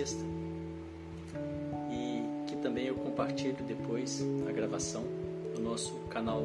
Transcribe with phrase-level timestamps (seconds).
[0.00, 0.24] sexta
[1.90, 5.04] e que também eu compartilho depois a gravação
[5.54, 6.42] no nosso canal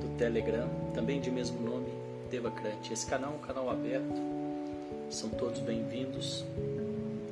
[0.00, 1.88] do Telegram, também de mesmo nome,
[2.30, 2.92] Devacrante.
[2.92, 4.20] Esse canal é um canal aberto,
[5.10, 6.44] são todos bem-vindos.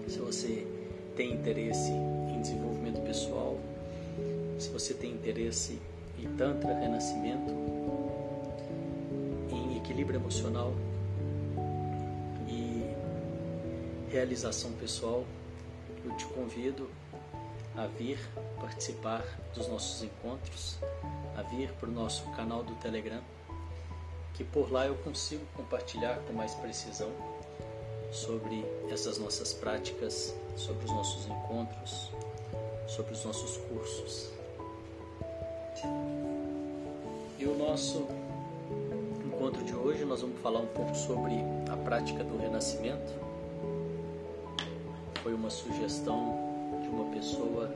[0.06, 0.66] Se você
[1.16, 3.58] tem interesse em desenvolvimento pessoal,
[4.58, 5.80] se você tem interesse
[6.18, 7.52] em Tantra, renascimento,
[9.50, 10.72] em equilíbrio emocional
[14.08, 15.24] realização pessoal,
[16.04, 16.88] eu te convido
[17.76, 18.18] a vir
[18.58, 19.22] participar
[19.54, 20.78] dos nossos encontros,
[21.36, 23.20] a vir para o nosso canal do Telegram,
[24.34, 27.10] que por lá eu consigo compartilhar com mais precisão
[28.10, 32.10] sobre essas nossas práticas, sobre os nossos encontros,
[32.86, 34.30] sobre os nossos cursos.
[37.38, 38.06] E o nosso
[39.26, 41.34] encontro de hoje nós vamos falar um pouco sobre
[41.70, 43.27] a prática do renascimento.
[45.48, 46.36] Uma sugestão
[46.82, 47.74] de uma pessoa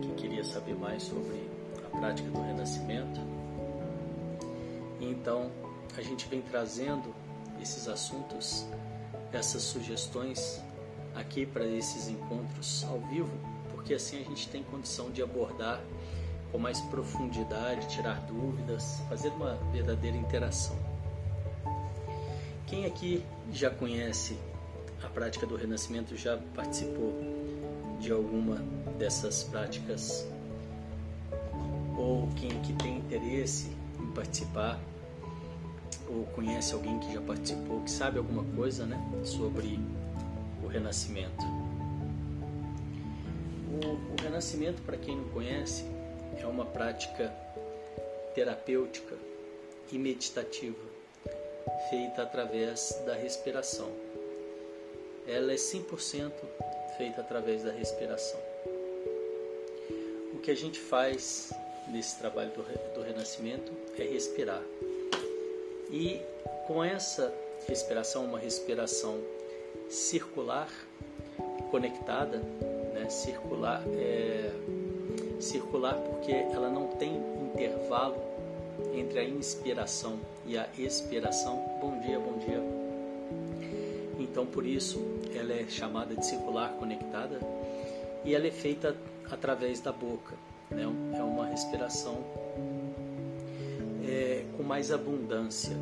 [0.00, 1.46] que queria saber mais sobre
[1.84, 3.20] a prática do renascimento.
[4.98, 5.50] E então
[5.94, 7.14] a gente vem trazendo
[7.60, 8.64] esses assuntos,
[9.30, 10.58] essas sugestões
[11.14, 13.30] aqui para esses encontros ao vivo,
[13.72, 15.82] porque assim a gente tem condição de abordar
[16.50, 20.78] com mais profundidade, tirar dúvidas, fazer uma verdadeira interação.
[22.66, 24.34] Quem aqui já conhece
[25.02, 27.14] a prática do renascimento, já participou
[28.00, 28.56] de alguma
[28.98, 30.26] dessas práticas?
[31.96, 34.80] Ou quem aqui tem interesse em participar,
[36.08, 39.78] ou conhece alguém que já participou, que sabe alguma coisa né, sobre
[40.62, 41.44] o renascimento?
[43.68, 45.84] O, o renascimento, para quem não conhece,
[46.38, 47.32] é uma prática
[48.34, 49.16] terapêutica
[49.92, 50.78] e meditativa
[51.88, 54.09] feita através da respiração.
[55.26, 56.32] Ela é 100%
[56.96, 58.40] feita através da respiração.
[60.32, 61.52] O que a gente faz
[61.88, 62.62] nesse trabalho do,
[62.94, 64.62] do renascimento é respirar.
[65.90, 66.20] E
[66.66, 67.32] com essa
[67.66, 69.20] respiração, uma respiração
[69.88, 70.68] circular,
[71.70, 72.38] conectada,
[72.94, 73.08] né?
[73.10, 74.50] circular é
[75.40, 78.16] circular porque ela não tem intervalo
[78.94, 81.56] entre a inspiração e a expiração.
[81.80, 82.79] Bom dia, bom dia.
[84.20, 85.00] Então, por isso,
[85.34, 87.40] ela é chamada de circular conectada
[88.24, 88.94] e ela é feita
[89.30, 90.34] através da boca.
[90.70, 90.82] Né?
[91.16, 92.18] É uma respiração
[94.06, 95.74] é, com mais abundância.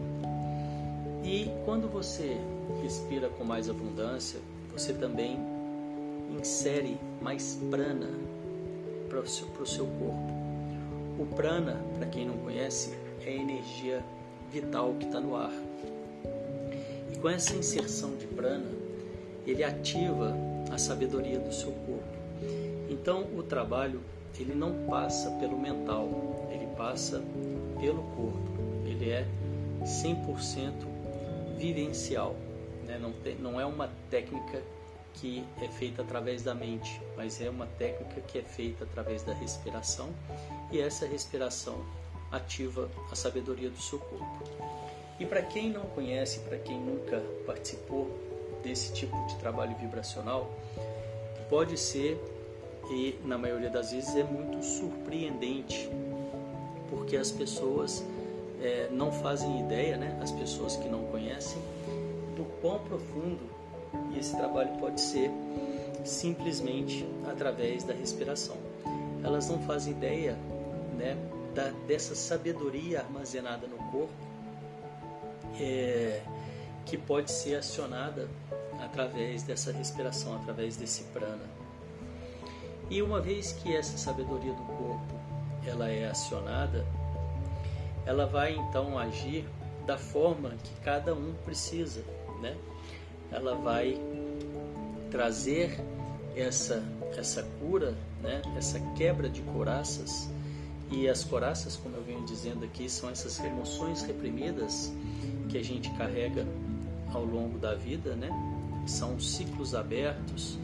[1.25, 2.39] E quando você
[2.81, 4.41] respira com mais abundância,
[4.73, 5.37] você também
[6.39, 8.09] insere mais prana
[9.09, 10.39] para o seu, seu corpo.
[11.19, 14.05] O prana, para quem não conhece, é a energia
[14.53, 15.53] vital que está no ar.
[17.21, 18.71] Com essa inserção de prana,
[19.47, 20.37] ele ativa
[20.71, 22.19] a sabedoria do seu corpo.
[22.89, 24.01] Então, o trabalho
[24.39, 26.09] ele não passa pelo mental,
[26.53, 27.23] ele passa
[27.81, 28.49] pelo corpo.
[28.87, 29.27] Ele é
[29.83, 30.73] 100%
[31.57, 32.37] vivencial,
[32.87, 32.99] né?
[32.99, 34.63] não, tem, não é uma técnica
[35.15, 39.33] que é feita através da mente, mas é uma técnica que é feita através da
[39.33, 40.11] respiração
[40.71, 41.85] e essa respiração
[42.31, 44.88] ativa a sabedoria do seu corpo.
[45.19, 48.09] E para quem não conhece, para quem nunca participou
[48.63, 50.51] desse tipo de trabalho vibracional,
[51.49, 52.21] pode ser
[52.91, 55.91] e na maioria das vezes é muito surpreendente,
[56.89, 58.05] porque as pessoas
[58.63, 60.19] é, não fazem ideia, né?
[60.23, 61.61] As pessoas que não conhecem
[62.37, 63.41] do quão profundo
[64.19, 65.31] esse trabalho pode ser
[66.05, 68.57] simplesmente através da respiração.
[69.23, 70.39] Elas não fazem ideia
[70.97, 71.17] né,
[71.55, 74.28] da, dessa sabedoria armazenada no corpo
[75.59, 76.23] é,
[76.85, 78.29] que pode ser acionada
[78.81, 81.45] através dessa respiração, através desse prana.
[82.91, 85.15] E uma vez que essa sabedoria do corpo
[85.67, 86.87] ela é acionada,
[88.07, 89.45] ela vai então agir
[89.85, 92.03] da forma que cada um precisa,
[92.41, 92.57] né?
[93.31, 93.99] ela vai
[95.11, 95.79] trazer
[96.37, 96.83] essa
[97.17, 98.43] essa cura, né?
[98.57, 100.29] Essa quebra de coraças
[100.91, 104.93] e as coraças, como eu venho dizendo aqui, são essas emoções reprimidas
[105.49, 106.47] que a gente carrega
[107.13, 108.31] ao longo da vida, né?
[108.87, 110.59] São ciclos abertos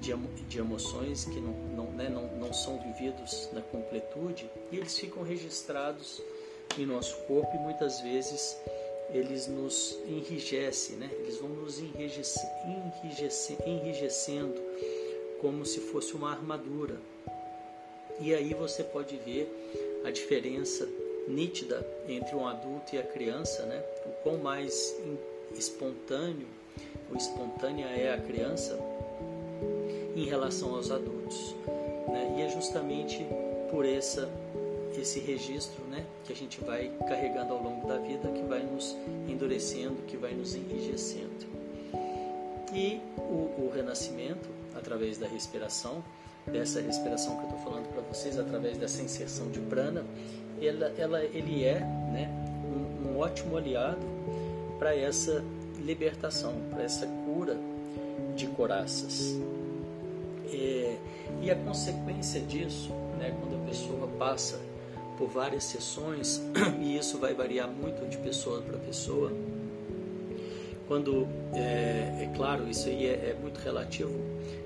[0.00, 0.14] de,
[0.48, 2.08] de emoções que não, não, né?
[2.08, 6.20] não, não são vividos na completude e eles ficam registrados
[6.78, 8.56] em nosso corpo e muitas vezes
[9.10, 11.10] eles nos enrijecem, né?
[11.12, 12.46] Eles vão nos enrijece,
[13.04, 14.60] enrijece, enrijecendo
[15.40, 16.98] como se fosse uma armadura.
[18.20, 20.88] E aí você pode ver a diferença
[21.28, 23.82] nítida entre um adulto e a criança, né?
[24.06, 24.96] O quão mais
[25.56, 26.46] espontâneo
[27.10, 28.78] ou espontânea é a criança
[30.16, 31.54] em relação aos adultos,
[32.08, 32.36] né?
[32.38, 33.26] E é justamente
[33.70, 34.30] por essa
[35.00, 38.96] esse registro, né, que a gente vai carregando ao longo da vida, que vai nos
[39.26, 41.46] endurecendo, que vai nos enrijecendo.
[42.74, 46.02] E o, o renascimento, através da respiração,
[46.46, 50.04] dessa respiração que eu estou falando para vocês, através dessa inserção de prana,
[50.60, 52.30] ela, ela, ele é né,
[52.64, 54.00] um, um ótimo aliado
[54.78, 55.44] para essa
[55.78, 57.56] libertação, para essa cura
[58.34, 59.36] de coraças.
[60.52, 60.96] É,
[61.40, 64.60] e a consequência disso, né, quando a pessoa passa
[65.16, 66.42] por várias sessões,
[66.80, 69.32] e isso vai variar muito de pessoa para pessoa,
[70.88, 74.12] quando, é, é, claro, isso aí é, é muito relativo,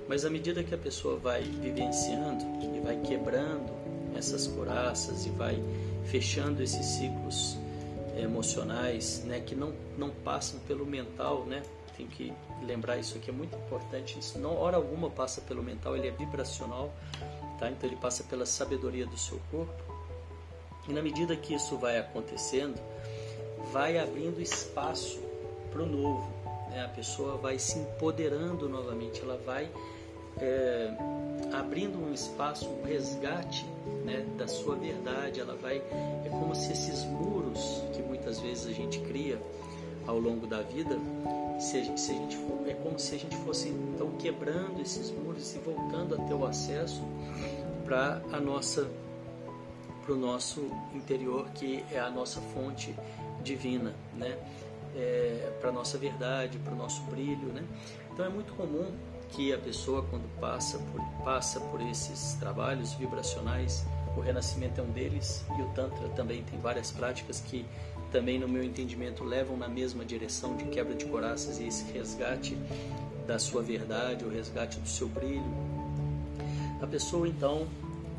[0.09, 3.73] mas à medida que a pessoa vai vivenciando e vai quebrando
[4.17, 5.63] essas coraças e vai
[6.07, 7.57] fechando esses ciclos
[8.17, 11.63] emocionais, né, que não, não passam pelo mental, né?
[11.97, 12.33] Tem que
[12.63, 14.19] lembrar isso aqui é muito importante.
[14.19, 16.93] Isso não hora alguma passa pelo mental, ele é vibracional,
[17.59, 17.71] tá?
[17.71, 19.73] Então ele passa pela sabedoria do seu corpo.
[20.89, 22.81] E na medida que isso vai acontecendo,
[23.73, 25.21] vai abrindo espaço
[25.71, 26.31] para o novo.
[26.71, 26.85] Né?
[26.85, 29.71] A pessoa vai se empoderando novamente, ela vai
[30.41, 30.91] é,
[31.53, 33.67] abrindo um espaço, um resgate
[34.05, 35.41] né, da sua verdade.
[35.41, 35.77] Ela vai,
[36.25, 39.41] é como se esses muros que muitas vezes a gente cria
[40.07, 40.97] ao longo da vida,
[41.59, 45.55] se se a gente for, é como se a gente fosse então quebrando esses muros
[45.55, 47.03] e voltando a ter o acesso
[47.85, 48.89] para a nossa
[50.05, 52.95] para o nosso interior que é a nossa fonte
[53.43, 54.39] divina, né?
[54.95, 57.65] É, para nossa verdade, para o nosso brilho, né?
[58.13, 58.93] Então é muito comum
[59.31, 63.85] que a pessoa quando passa por, passa por esses trabalhos vibracionais,
[64.17, 67.67] o renascimento é um deles e o tantra também tem várias práticas que
[68.11, 72.57] também no meu entendimento levam na mesma direção de quebra de coraças e esse resgate
[73.27, 75.45] da sua verdade, o resgate do seu brilho.
[76.81, 77.67] A pessoa então,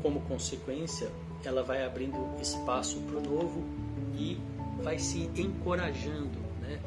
[0.02, 1.10] como consequência,
[1.44, 3.64] ela vai abrindo espaço para o novo
[4.14, 4.38] e
[4.82, 6.78] vai se encorajando, né?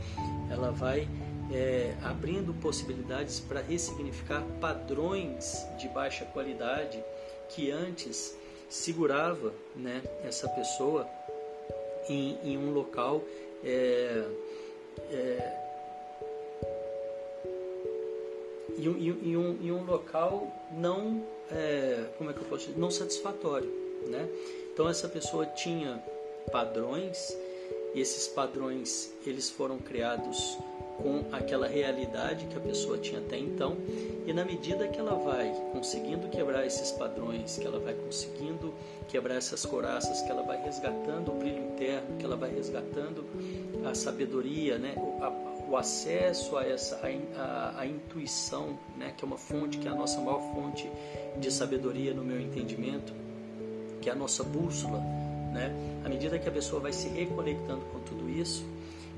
[0.50, 1.08] Ela vai
[1.54, 7.04] é, abrindo possibilidades para ressignificar padrões de baixa qualidade
[7.50, 8.36] que antes
[8.70, 11.08] segurava né, essa pessoa
[12.08, 13.22] em, em um local
[13.64, 14.26] é,
[15.12, 15.58] é,
[18.78, 22.80] em, um, em, um, em um local não é, como é que eu posso dizer?
[22.80, 23.70] não satisfatório
[24.08, 24.28] né?
[24.74, 26.02] então essa pessoa tinha
[26.52, 27.38] padrões
[27.94, 30.58] esses padrões eles foram criados
[30.98, 33.78] com aquela realidade que a pessoa tinha até então,
[34.26, 38.74] e na medida que ela vai conseguindo quebrar esses padrões, que ela vai conseguindo
[39.08, 43.26] quebrar essas coraças, que ela vai resgatando o brilho interno, que ela vai resgatando
[43.86, 44.96] a sabedoria, né?
[45.68, 49.14] o, acesso a essa a, a, a, intuição, né?
[49.16, 50.90] que é uma fonte, que é a nossa maior fonte
[51.38, 53.14] de sabedoria no meu entendimento,
[54.02, 55.00] que é a nossa bússola,
[55.52, 55.72] né?
[56.04, 58.66] À medida que a pessoa vai se reconectando com tudo isso,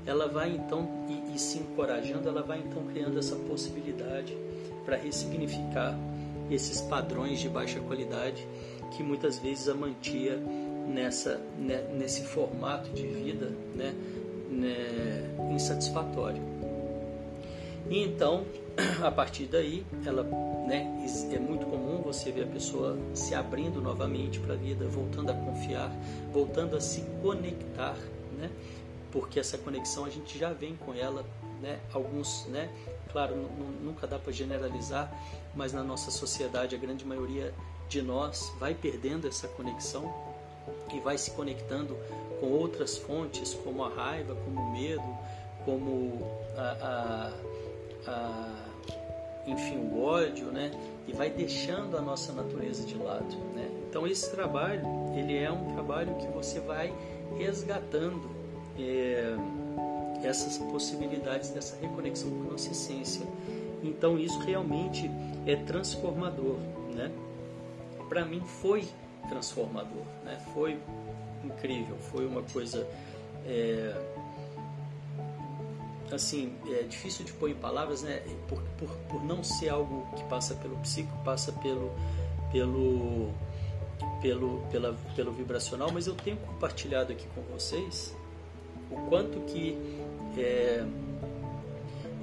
[0.06, 4.36] ela vai então e, e se encorajando, ela vai então criando essa possibilidade
[4.84, 5.98] para ressignificar
[6.50, 8.46] esses padrões de baixa qualidade
[8.96, 10.36] que muitas vezes a mantia
[10.86, 13.94] nessa né, nesse formato de vida, né,
[14.50, 16.42] né, insatisfatório.
[17.88, 18.44] E então,
[19.02, 20.22] a partir daí, ela,
[20.66, 25.30] né, é muito comum você ver a pessoa se abrindo novamente para a vida, voltando
[25.30, 25.92] a confiar,
[26.32, 27.96] voltando a se conectar,
[28.38, 28.50] né?
[29.14, 31.24] Porque essa conexão a gente já vem com ela,
[31.62, 31.78] né?
[31.92, 32.68] Alguns, né?
[33.12, 33.36] Claro,
[33.80, 35.08] nunca dá para generalizar,
[35.54, 37.54] mas na nossa sociedade a grande maioria
[37.88, 40.12] de nós vai perdendo essa conexão
[40.92, 41.96] e vai se conectando
[42.40, 45.16] com outras fontes, como a raiva, como o medo,
[45.64, 47.32] como a,
[48.08, 48.64] a, a
[49.46, 50.72] enfim, o ódio, né?
[51.06, 53.70] E vai deixando a nossa natureza de lado, né?
[53.88, 54.82] Então esse trabalho,
[55.16, 56.92] ele é um trabalho que você vai
[57.38, 58.33] resgatando
[58.78, 59.36] é,
[60.22, 63.26] essas possibilidades dessa reconexão com a nossa essência.
[63.82, 65.10] Então isso realmente
[65.46, 66.56] é transformador,
[66.94, 67.10] né?
[68.08, 68.88] Para mim foi
[69.28, 70.38] transformador, né?
[70.54, 70.78] Foi
[71.44, 72.86] incrível, foi uma coisa
[73.46, 73.94] é,
[76.10, 78.22] assim é difícil de pôr em palavras, né?
[78.48, 81.92] Por, por, por não ser algo que passa pelo psico, passa pelo
[82.50, 83.30] pelo
[84.22, 88.14] pelo pela, pelo vibracional, mas eu tenho compartilhado aqui com vocês
[88.90, 89.76] o quanto que
[90.36, 90.84] é,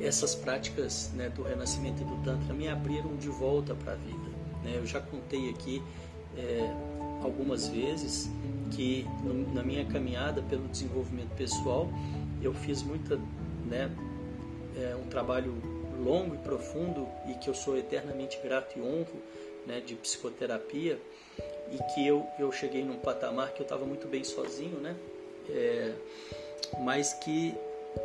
[0.02, 4.32] essas práticas né, do renascimento e do Tantra me abriram de volta para a vida.
[4.64, 4.74] Né?
[4.76, 5.82] Eu já contei aqui
[6.38, 6.70] é,
[7.24, 8.30] algumas vezes
[8.72, 11.90] que no, na minha caminhada pelo desenvolvimento pessoal
[12.42, 13.18] eu fiz muita,
[13.66, 13.92] né,
[14.78, 15.54] é, um trabalho
[16.04, 19.22] longo e profundo e que eu sou eternamente grato e honro
[19.68, 21.00] né, de psicoterapia
[21.72, 24.96] e que eu, eu cheguei num patamar que eu estava muito bem sozinho, né?
[25.50, 25.94] É,
[26.80, 27.56] mas que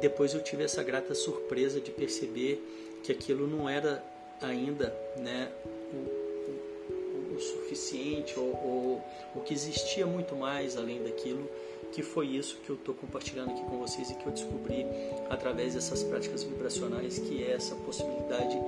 [0.00, 2.62] depois eu tive essa grata surpresa de perceber
[3.02, 4.02] que aquilo não era
[4.40, 5.50] ainda né,
[5.92, 11.48] o, o, o suficiente ou, ou o que existia muito mais além daquilo
[11.92, 14.84] que foi isso que eu estou compartilhando aqui com vocês e que eu descobri
[15.30, 18.58] através dessas práticas vibracionais que é essa possibilidade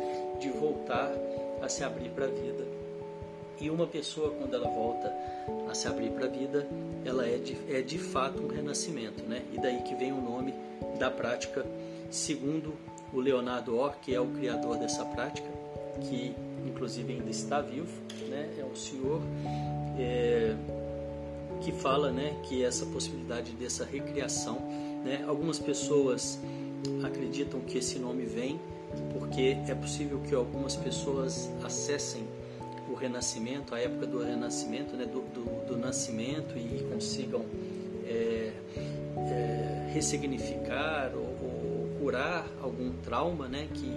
[0.41, 1.13] de voltar
[1.61, 2.78] a se abrir para a vida
[3.61, 5.13] e uma pessoa, quando ela volta
[5.69, 6.67] a se abrir para a vida,
[7.05, 9.43] ela é de, é de fato um renascimento, né?
[9.53, 10.55] E daí que vem o nome
[10.99, 11.65] da prática,
[12.11, 12.75] segundo
[13.13, 15.49] o Leonardo Orr, que é o criador dessa prática,
[16.03, 16.35] que
[16.67, 17.93] inclusive ainda está vivo,
[18.29, 18.49] né?
[18.59, 19.21] É o senhor
[19.99, 20.55] é,
[21.61, 22.37] que fala, né?
[22.45, 24.59] Que essa possibilidade dessa recriação,
[25.05, 25.25] né?
[25.27, 26.39] Algumas pessoas
[27.05, 28.61] acreditam que esse nome vem
[29.19, 32.27] porque é possível que algumas pessoas acessem
[32.95, 37.45] renascimento, a época do renascimento, né, do, do, do nascimento e consigam
[38.07, 38.53] é,
[39.17, 43.91] é, ressignificar ou, ou, curar algum trauma, né, que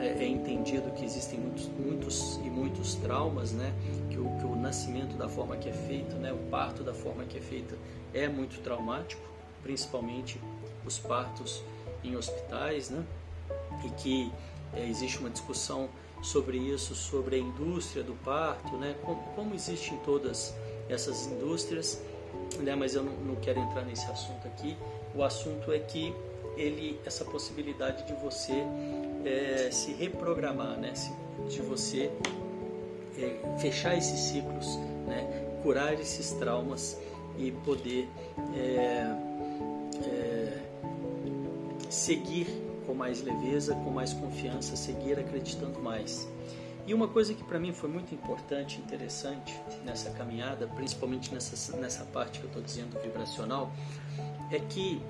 [0.00, 3.72] é, é, entendido que existem muitos, muitos e muitos traumas, né,
[4.10, 7.24] que o, que o nascimento da forma que é feito, né, o parto da forma
[7.24, 7.76] que é feito
[8.12, 9.22] é muito traumático,
[9.62, 10.40] principalmente
[10.84, 11.62] os partos
[12.02, 13.04] em hospitais, né,
[13.84, 14.32] e que
[14.72, 15.88] é, existe uma discussão
[16.22, 18.94] sobre isso, sobre a indústria do parto, né?
[19.02, 20.54] como, como existe em todas
[20.88, 22.02] essas indústrias,
[22.58, 22.74] né?
[22.74, 24.76] mas eu não, não quero entrar nesse assunto aqui.
[25.14, 26.14] O assunto é que
[26.56, 28.64] ele, essa possibilidade de você
[29.24, 30.92] é, se reprogramar, né?
[31.48, 32.10] de você
[33.18, 35.58] é, fechar esses ciclos, né?
[35.62, 36.98] curar esses traumas
[37.38, 38.08] e poder
[38.54, 39.06] é,
[40.06, 40.60] é
[41.88, 46.28] seguir com mais leveza, com mais confiança, seguir acreditando mais.
[46.88, 49.54] E uma coisa que para mim foi muito importante, interessante
[49.84, 53.70] nessa caminhada, principalmente nessa, nessa parte que eu estou dizendo vibracional,
[54.50, 55.00] é que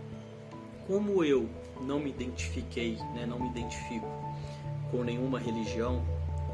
[0.87, 1.49] como eu
[1.81, 4.07] não me identifiquei, né, não me identifico
[4.91, 6.03] com nenhuma religião,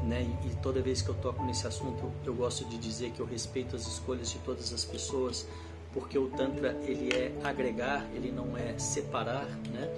[0.03, 3.25] né, e toda vez que eu toco nesse assunto eu gosto de dizer que eu
[3.25, 5.45] respeito as escolhas de todas as pessoas,
[5.93, 9.89] porque o Tantra ele é agregar, ele não é separar, né?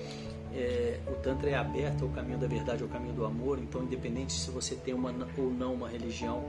[0.53, 4.33] É, o Tantra é aberto ao caminho da verdade, ao caminho do amor, então, independente
[4.33, 6.43] se você tem uma ou não uma religião,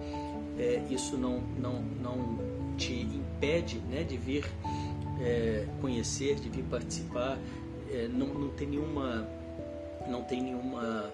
[0.59, 2.39] é, isso não, não, não
[2.77, 4.45] te impede né, de vir
[5.21, 7.39] é, conhecer, de vir participar,
[7.93, 9.29] é, não, não tem nenhuma.
[10.09, 11.13] Não tem nenhuma.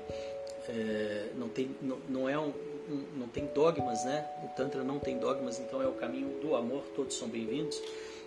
[0.68, 2.52] É, não, tem, não, não é um,
[2.88, 4.26] um, não tem dogmas, né?
[4.44, 7.80] O Tantra não tem dogmas, então é o caminho do amor, todos são bem-vindos.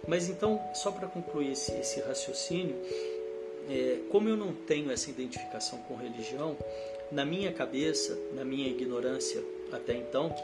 [0.08, 2.76] Mas então, só para concluir esse, esse raciocínio,
[3.70, 6.58] é, como eu não tenho essa identificação com religião,
[7.12, 10.36] na minha cabeça, na minha ignorância até então,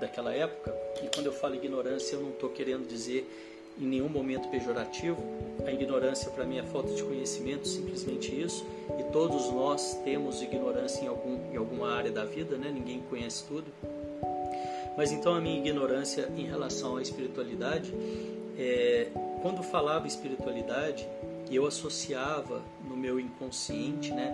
[0.00, 3.24] daquela época, e quando eu falo ignorância, eu não estou querendo dizer
[3.80, 5.16] em nenhum momento pejorativo,
[5.64, 8.66] a ignorância para mim é falta de conhecimento, simplesmente isso,
[8.98, 12.70] e todos nós temos ignorância em, algum, em alguma área da vida, né?
[12.72, 13.66] ninguém conhece tudo.
[14.96, 17.94] Mas então a minha ignorância em relação à espiritualidade,
[18.58, 19.08] é,
[19.40, 21.08] quando falava espiritualidade,
[21.50, 24.32] e eu associava no meu inconsciente, né,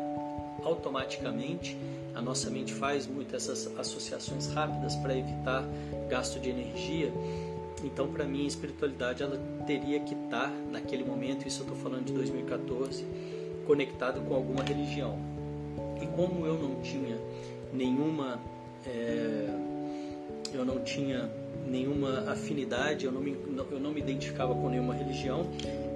[0.62, 1.76] automaticamente.
[2.14, 5.64] A nossa mente faz muitas essas associações rápidas para evitar
[6.08, 7.12] gasto de energia.
[7.84, 12.06] Então, para mim, a espiritualidade ela teria que estar naquele momento, isso eu estou falando
[12.06, 13.04] de 2014,
[13.66, 15.16] conectado com alguma religião.
[16.02, 17.16] E como eu não tinha
[17.72, 18.40] nenhuma,
[18.84, 19.48] é,
[20.52, 21.30] eu não tinha
[21.66, 23.36] nenhuma afinidade, eu não, me,
[23.70, 25.46] eu não me identificava com nenhuma religião,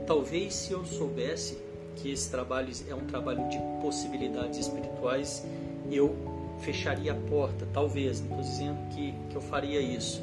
[0.06, 1.59] Talvez se eu soubesse
[1.97, 5.44] que esse trabalho é um trabalho de possibilidades espirituais,
[5.90, 6.14] eu
[6.61, 10.23] fecharia a porta, talvez, não estou dizendo que, que eu faria isso.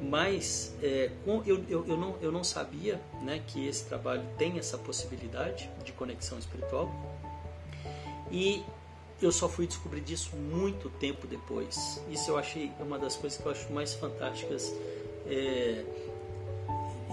[0.00, 4.78] Mas é, eu, eu, eu, não, eu não sabia né, que esse trabalho tem essa
[4.78, 6.90] possibilidade de conexão espiritual.
[8.30, 8.62] E
[9.20, 12.00] eu só fui descobrir disso muito tempo depois.
[12.08, 14.72] Isso eu achei uma das coisas que eu acho mais fantásticas.
[15.26, 15.84] É,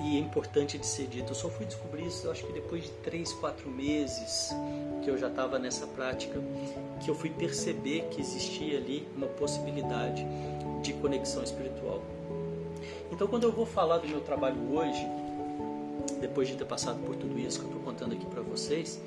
[0.01, 1.31] e é importante de ser dito.
[1.31, 4.49] Eu só fui descobrir isso, eu acho que depois de três, quatro meses
[5.03, 6.39] que eu já estava nessa prática,
[6.99, 10.25] que eu fui perceber que existia ali uma possibilidade
[10.81, 12.01] de conexão espiritual.
[13.11, 15.07] Então, quando eu vou falar do meu trabalho hoje,
[16.19, 18.99] depois de ter passado por tudo isso que eu estou contando aqui para vocês,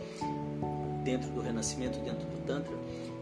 [1.02, 2.74] dentro do renascimento, dentro do Tantra,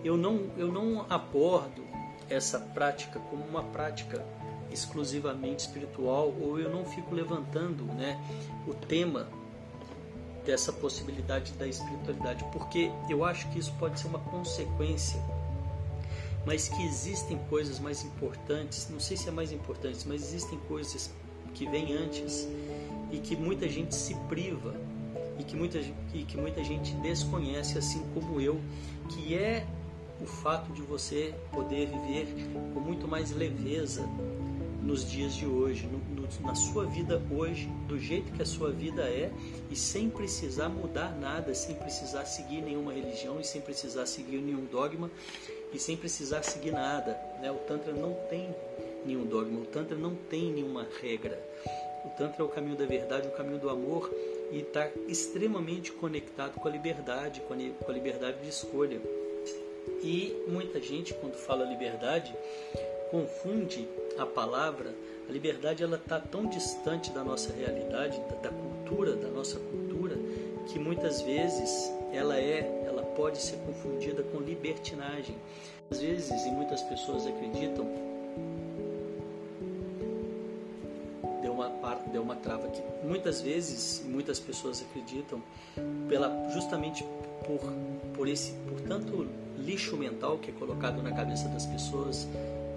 [0.04, 1.84] eu não, eu não abordo
[2.28, 4.24] essa prática como uma prática
[4.70, 8.20] exclusivamente espiritual ou eu não fico levantando né,
[8.66, 9.28] o tema
[10.44, 15.20] dessa possibilidade da espiritualidade, porque eu acho que isso pode ser uma consequência,
[16.46, 21.10] mas que existem coisas mais importantes, não sei se é mais importantes, mas existem coisas
[21.52, 22.48] que vêm antes
[23.10, 24.74] e que muita gente se priva
[25.38, 25.78] e que muita,
[26.14, 28.60] e que muita gente desconhece, assim como eu,
[29.08, 29.66] que é
[30.20, 32.28] o fato de você poder viver
[32.72, 34.08] com muito mais leveza
[34.86, 38.70] nos dias de hoje, no, no, na sua vida hoje, do jeito que a sua
[38.70, 39.32] vida é
[39.68, 44.64] e sem precisar mudar nada, sem precisar seguir nenhuma religião e sem precisar seguir nenhum
[44.66, 45.10] dogma
[45.72, 47.18] e sem precisar seguir nada.
[47.40, 47.50] Né?
[47.50, 48.54] O Tantra não tem
[49.04, 51.36] nenhum dogma, o Tantra não tem nenhuma regra.
[52.04, 54.14] O Tantra é o caminho da verdade, o caminho do amor
[54.52, 57.52] e está extremamente conectado com a liberdade, com
[57.90, 59.00] a liberdade de escolha.
[60.02, 62.34] E muita gente, quando fala liberdade,
[63.10, 64.94] confunde a palavra.
[65.28, 70.16] A liberdade ela está tão distante da nossa realidade, da, da cultura, da nossa cultura,
[70.68, 75.34] que muitas vezes ela é, ela pode ser confundida com libertinagem.
[75.90, 77.86] Às vezes, e muitas pessoas acreditam,
[81.42, 81.68] deu uma
[82.12, 82.82] deu uma trava aqui.
[83.04, 85.42] Muitas vezes, muitas pessoas acreditam
[86.08, 87.04] pela justamente
[87.44, 87.60] por
[88.14, 92.26] por esse por tanto lixo mental que é colocado na cabeça das pessoas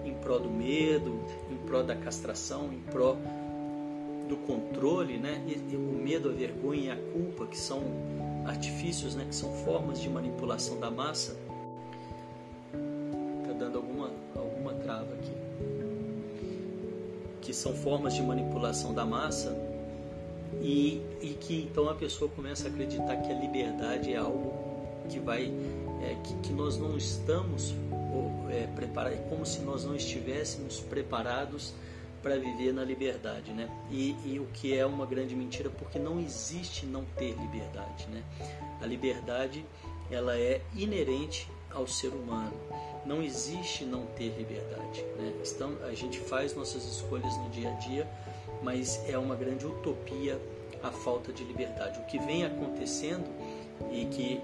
[0.06, 1.20] em prol do medo,
[1.52, 3.18] em prol da castração, em prol
[4.28, 5.42] do controle, né?
[5.48, 7.82] E, o medo, a vergonha e a culpa, que são
[8.46, 9.26] artifícios, né?
[9.28, 11.36] Que são formas de manipulação da massa.
[13.46, 15.34] Tá dando alguma alguma trava aqui.
[17.42, 19.56] Que são formas de manipulação da massa
[20.62, 24.54] e, e que então a pessoa começa a acreditar que a liberdade é algo
[25.08, 25.52] que vai
[26.02, 27.74] é, que, que, nós não estamos
[28.50, 31.74] é, preparados, é como se nós não estivéssemos preparados
[32.22, 33.70] para viver na liberdade, né?
[33.90, 38.24] E, e, o que é uma grande mentira, porque não existe não ter liberdade, né?
[38.82, 39.66] A liberdade
[40.12, 42.54] ela é inerente ao ser humano.
[43.06, 45.34] Não existe não ter liberdade, né?
[45.46, 48.08] Então a gente faz nossas escolhas no dia a dia,
[48.62, 50.40] mas é uma grande utopia
[50.84, 52.00] a falta de liberdade.
[52.00, 53.30] O que vem acontecendo
[53.92, 54.42] e que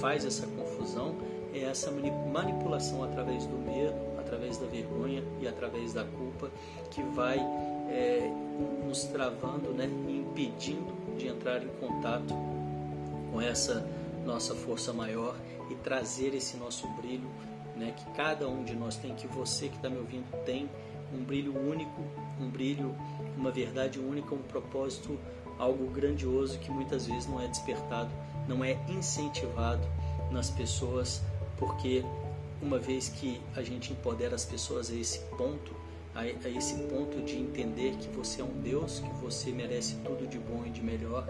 [0.00, 1.16] faz essa confusão
[1.52, 6.50] é essa manipulação através do medo, através da vergonha e através da culpa
[6.90, 7.38] que vai
[7.88, 8.30] é,
[8.86, 12.34] nos travando, né, impedindo de entrar em contato
[13.30, 13.86] com essa
[14.24, 15.36] nossa força maior
[15.70, 17.28] e trazer esse nosso brilho,
[17.76, 20.68] né, que cada um de nós tem, que você que está me ouvindo tem
[21.12, 22.00] um brilho único,
[22.40, 22.94] um brilho,
[23.36, 25.18] uma verdade única, um propósito,
[25.58, 28.10] algo grandioso que muitas vezes não é despertado
[28.48, 29.82] não é incentivado
[30.30, 31.22] nas pessoas,
[31.62, 32.04] porque
[32.60, 35.72] uma vez que a gente empodera as pessoas a esse ponto,
[36.12, 40.40] a, esse ponto de entender que você é um Deus, que você merece tudo de
[40.40, 41.24] bom e de melhor,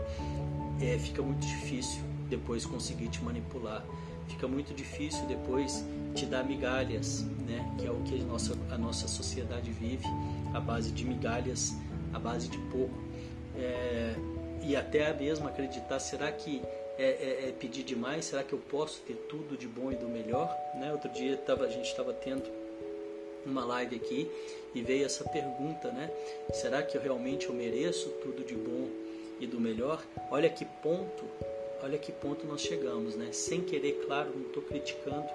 [0.81, 3.85] é, fica muito difícil depois conseguir te manipular.
[4.27, 7.75] Fica muito difícil depois te dar migalhas, né?
[7.79, 10.07] que é o que a nossa, a nossa sociedade vive,
[10.55, 11.77] a base de migalhas,
[12.15, 12.99] a base de pouco.
[13.55, 14.15] É,
[14.63, 16.63] e até mesmo acreditar, será que
[17.03, 18.27] é, é, é, pedir demais?
[18.27, 20.49] Será que eu posso ter tudo de bom e do melhor?
[20.77, 20.93] Né?
[20.93, 22.45] Outro dia tava, a gente estava tendo
[23.45, 24.31] uma live aqui
[24.73, 26.09] e veio essa pergunta, né?
[26.53, 28.89] Será que eu realmente eu mereço tudo de bom
[29.41, 30.01] e do melhor?
[30.31, 31.25] Olha que ponto,
[31.83, 33.31] olha que ponto nós chegamos, né?
[33.33, 35.27] Sem querer, claro, não estou criticando.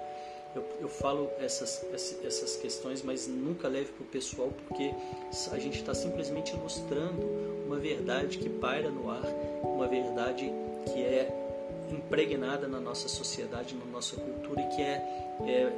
[0.56, 4.94] Eu, eu, falo essas, essas questões, mas nunca leve para o pessoal, porque
[5.52, 7.20] a gente está simplesmente ilustrando
[7.66, 9.26] uma verdade que paira no ar,
[9.62, 10.50] uma verdade
[10.86, 11.47] que é
[11.94, 15.72] impregnada na nossa sociedade, na nossa cultura e que é, é,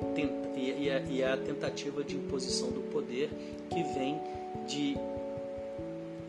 [0.57, 3.31] e, é, e é a tentativa de imposição do poder
[3.69, 4.21] que vem
[4.67, 4.97] de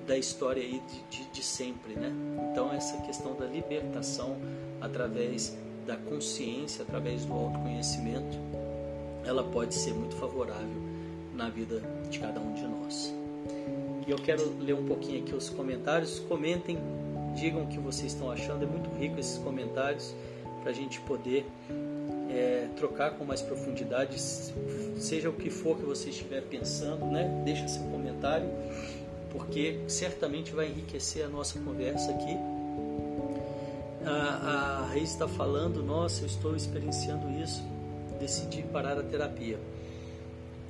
[0.08, 2.12] da história aí de, de, de, sempre, né?
[2.52, 4.36] Então essa questão da libertação
[4.82, 8.38] através da consciência, através do autoconhecimento,
[9.26, 10.82] ela pode ser muito favorável
[11.34, 13.14] na vida de cada um de nós.
[14.08, 16.20] E eu quero ler um pouquinho aqui os comentários.
[16.20, 16.78] Comentem
[17.36, 18.64] digam o que vocês estão achando.
[18.64, 20.14] É muito rico esses comentários
[20.62, 21.46] para a gente poder
[22.30, 27.42] é, trocar com mais profundidade, seja o que for que você estiver pensando, né?
[27.44, 28.48] Deixa seu comentário,
[29.32, 32.38] porque certamente vai enriquecer a nossa conversa aqui.
[34.06, 37.62] A, a Reis está falando, nossa, eu estou experienciando isso,
[38.20, 39.60] decidi parar a terapia.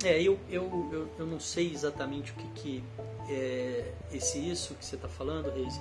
[0.04, 2.84] É, eu, eu, eu, eu não sei exatamente o que, que
[3.30, 5.80] é esse isso que você está falando, Reis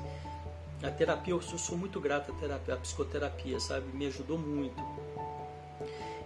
[0.83, 3.85] a terapia, eu sou muito grato à terapia, à psicoterapia, sabe?
[3.95, 4.81] Me ajudou muito.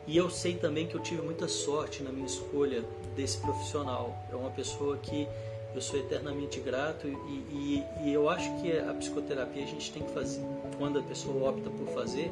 [0.08, 2.84] E eu sei também que eu tive muita sorte na minha escolha
[3.16, 4.16] desse profissional.
[4.32, 5.28] É uma pessoa que
[5.74, 10.04] eu sou eternamente grato e, e, e, eu acho que a psicoterapia a gente tem
[10.04, 10.42] que fazer,
[10.78, 12.32] quando a pessoa opta por fazer,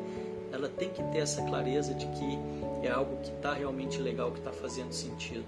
[0.51, 4.39] ela tem que ter essa clareza de que é algo que está realmente legal, que
[4.39, 5.43] está fazendo sentido.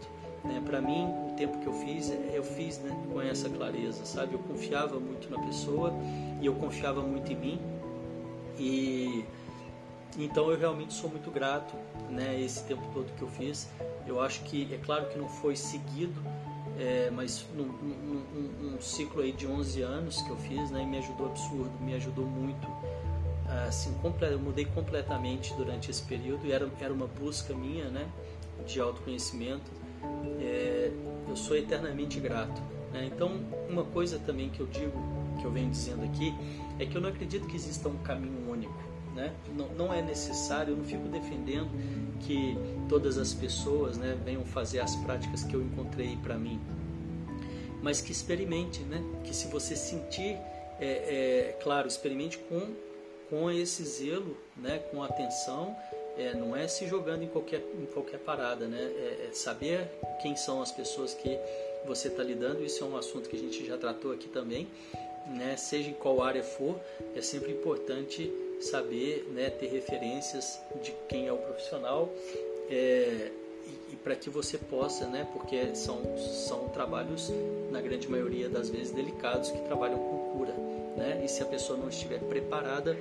[0.46, 0.62] Né?
[0.64, 4.34] Para mim, o tempo que eu fiz, eu fiz né, com essa clareza, sabe?
[4.34, 5.94] Eu confiava muito na pessoa
[6.42, 7.60] e eu confiava muito em mim
[8.58, 9.26] e
[10.18, 11.76] então eu realmente sou muito grato,
[12.10, 12.40] né?
[12.40, 13.68] Esse tempo todo que eu fiz,
[14.08, 16.22] eu acho que é claro que não foi seguido,
[16.80, 18.24] é, mas num, num,
[18.62, 20.86] num, um ciclo aí de 11 anos que eu fiz, né?
[20.86, 22.68] me ajudou absurdo, me ajudou muito
[23.68, 23.94] assim,
[24.32, 28.08] eu mudei completamente durante esse período e era, era uma busca minha, né,
[28.66, 29.72] de autoconhecimento.
[30.40, 30.92] É,
[31.28, 32.62] eu sou eternamente grato.
[32.94, 33.10] Né?
[33.14, 33.40] Então,
[33.70, 34.98] uma coisa também que eu digo,
[35.40, 36.34] que eu venho dizendo aqui,
[36.80, 38.74] é que eu não acredito que exista um caminho único.
[39.16, 39.34] Né?
[39.56, 41.70] Não, não é necessário, eu não fico defendendo
[42.20, 42.58] que
[42.90, 46.60] todas as pessoas né, venham fazer as práticas que eu encontrei para mim,
[47.82, 49.02] mas que experimente, né?
[49.24, 50.38] que se você sentir,
[50.80, 52.74] é, é, claro, experimente com
[53.30, 55.76] com esse zelo, né, com atenção,
[56.18, 58.80] é, não é se jogando em qualquer, em qualquer parada, né?
[58.80, 59.88] É, é saber
[60.22, 61.38] quem são as pessoas que
[61.86, 62.64] você está lidando.
[62.64, 64.68] Isso é um assunto que a gente já tratou aqui também,
[65.28, 65.56] né?
[65.58, 66.80] Seja em qual área for,
[67.16, 72.10] é sempre importante saber, né, ter referências de quem é o profissional
[72.70, 73.30] é,
[73.68, 75.28] e, e para que você possa, né?
[75.34, 77.32] Porque são são trabalhos
[77.72, 80.54] na grande maioria das vezes delicados que trabalham com cura,
[80.96, 81.22] né?
[81.24, 82.98] E se a pessoa não estiver preparada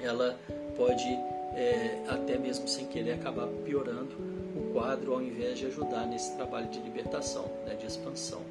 [0.00, 0.38] ela
[0.76, 1.18] pode
[1.56, 4.14] é, até mesmo sem querer acabar piorando
[4.54, 8.42] o quadro ao invés de ajudar nesse trabalho de libertação, né, de expansão.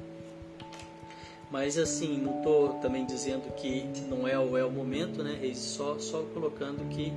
[1.50, 5.38] Mas assim, não estou também dizendo que não é o é o momento, né?
[5.54, 7.12] Só só colocando que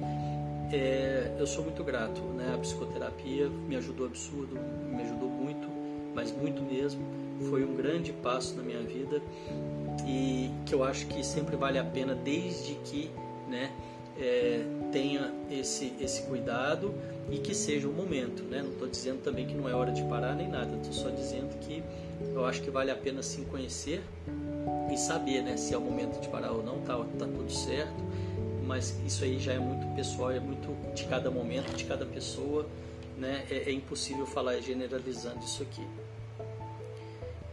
[0.71, 2.53] é, eu sou muito grato, né?
[2.53, 4.55] A psicoterapia me ajudou absurdo,
[4.87, 5.67] me ajudou muito,
[6.13, 7.01] mas muito mesmo.
[7.49, 9.19] Foi um grande passo na minha vida
[10.05, 13.09] e que eu acho que sempre vale a pena desde que,
[13.47, 13.71] né?
[14.19, 16.93] É, tenha esse, esse cuidado
[17.31, 18.43] e que seja o momento.
[18.43, 18.61] Né?
[18.61, 21.57] Não estou dizendo também que não é hora de parar nem nada, estou só dizendo
[21.59, 21.83] que
[22.33, 24.01] eu acho que vale a pena sim conhecer
[24.91, 28.03] e saber né, se é o momento de parar ou não, tá, tá tudo certo.
[28.65, 32.67] Mas isso aí já é muito pessoal, é muito de cada momento, de cada pessoa.
[33.17, 33.45] Né?
[33.49, 35.85] É, é impossível falar generalizando isso aqui.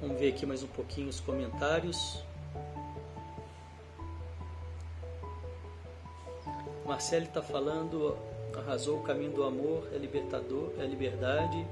[0.00, 2.22] Vamos ver aqui mais um pouquinho os comentários.
[6.86, 8.16] Marcelo está falando,
[8.56, 11.66] arrasou o caminho do amor, é libertador, é liberdade.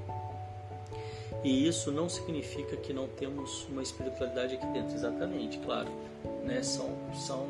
[1.43, 5.89] E isso não significa que não temos uma espiritualidade aqui dentro, exatamente, claro.
[6.43, 6.61] Né?
[6.63, 7.47] São, são,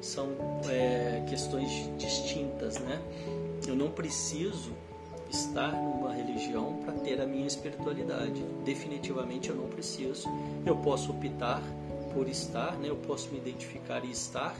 [0.00, 0.28] são
[0.68, 2.78] é, questões distintas.
[2.78, 3.00] Né?
[3.66, 4.72] Eu não preciso
[5.30, 8.42] estar numa religião para ter a minha espiritualidade.
[8.64, 10.28] Definitivamente eu não preciso.
[10.64, 11.62] Eu posso optar
[12.14, 12.88] por estar, né?
[12.88, 14.56] eu posso me identificar e estar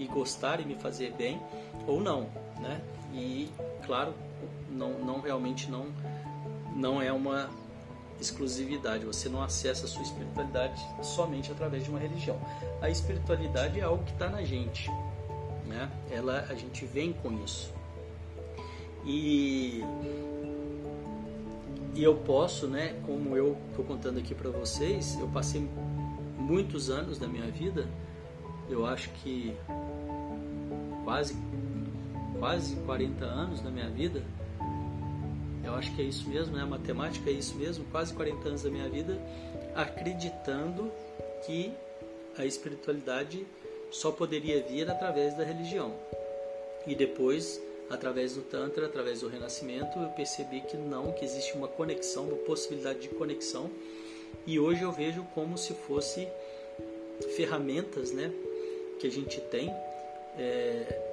[0.00, 1.40] e gostar e me fazer bem
[1.86, 2.22] ou não,
[2.58, 2.80] né?
[3.12, 3.48] E
[3.84, 4.14] claro,
[4.68, 5.86] não, não realmente não
[6.74, 7.50] não é uma
[8.20, 9.04] exclusividade.
[9.04, 12.40] Você não acessa a sua espiritualidade somente através de uma religião.
[12.80, 14.90] A espiritualidade é algo que está na gente,
[15.66, 15.90] né?
[16.10, 17.72] Ela a gente vem com isso
[19.04, 19.82] e
[21.94, 22.98] e eu posso, né?
[23.04, 25.68] Como eu estou contando aqui para vocês, eu passei
[26.38, 27.88] muitos anos da minha vida.
[28.68, 29.54] Eu acho que
[31.20, 31.34] quase
[32.38, 34.22] quase 40 anos da minha vida.
[35.62, 36.62] Eu acho que é isso mesmo, né?
[36.62, 39.20] A matemática é isso mesmo, quase 40 anos da minha vida
[39.74, 40.90] acreditando
[41.44, 41.70] que
[42.38, 43.46] a espiritualidade
[43.90, 45.94] só poderia vir através da religião.
[46.86, 51.68] E depois, através do Tantra, através do Renascimento, eu percebi que não, que existe uma
[51.68, 53.70] conexão, uma possibilidade de conexão.
[54.46, 56.26] E hoje eu vejo como se fosse
[57.36, 58.32] ferramentas, né,
[58.98, 59.70] que a gente tem
[60.38, 61.09] é,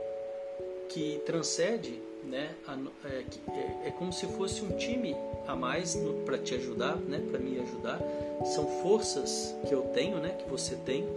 [0.89, 2.52] que transcende, né?
[2.67, 5.15] A, é, é, é, como se fosse um time
[5.47, 7.21] a mais para te ajudar, né?
[7.30, 8.00] Para me ajudar.
[8.45, 10.30] São forças que eu tenho, né?
[10.30, 11.08] Que você tem,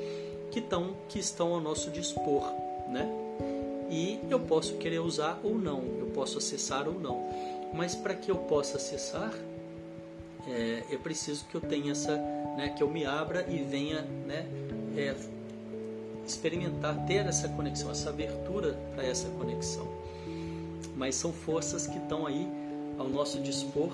[0.51, 2.45] que, tão, que estão ao nosso dispor,
[2.89, 3.09] né?
[3.91, 7.29] E eu posso querer usar ou não, eu posso acessar ou não.
[7.75, 9.35] Mas para que eu possa acessar,
[10.47, 12.17] é, é preciso que eu tenha essa,
[12.57, 12.73] né?
[12.77, 14.47] Que eu me abra e venha, né?
[14.97, 15.15] É,
[16.31, 19.87] experimentar, ter essa conexão, essa abertura para essa conexão.
[20.97, 22.49] Mas são forças que estão aí
[22.99, 23.91] ao nosso dispor.